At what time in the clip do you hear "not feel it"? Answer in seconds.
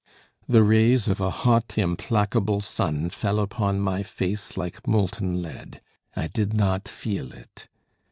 6.57-7.67